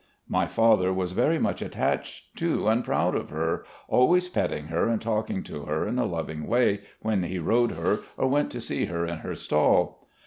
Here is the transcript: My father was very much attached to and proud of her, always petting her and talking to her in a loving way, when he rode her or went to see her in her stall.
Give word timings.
My 0.27 0.47
father 0.47 0.91
was 0.91 1.11
very 1.11 1.37
much 1.37 1.61
attached 1.61 2.35
to 2.37 2.67
and 2.67 2.83
proud 2.83 3.13
of 3.13 3.29
her, 3.29 3.63
always 3.87 4.27
petting 4.29 4.69
her 4.69 4.87
and 4.87 4.99
talking 4.99 5.43
to 5.43 5.65
her 5.65 5.87
in 5.87 5.99
a 5.99 6.05
loving 6.05 6.47
way, 6.47 6.79
when 7.03 7.21
he 7.21 7.37
rode 7.37 7.73
her 7.73 7.99
or 8.17 8.27
went 8.27 8.49
to 8.53 8.61
see 8.61 8.85
her 8.85 9.05
in 9.05 9.19
her 9.19 9.35
stall. 9.35 10.07